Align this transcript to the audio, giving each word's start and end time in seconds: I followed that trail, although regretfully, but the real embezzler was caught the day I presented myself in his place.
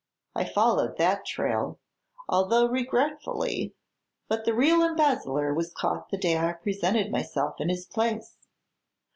I 0.33 0.45
followed 0.45 0.97
that 0.97 1.27
trail, 1.27 1.77
although 2.27 2.65
regretfully, 2.67 3.75
but 4.27 4.45
the 4.45 4.53
real 4.55 4.81
embezzler 4.81 5.53
was 5.53 5.71
caught 5.75 6.09
the 6.09 6.17
day 6.17 6.39
I 6.39 6.53
presented 6.53 7.11
myself 7.11 7.61
in 7.61 7.69
his 7.69 7.85
place. 7.85 8.35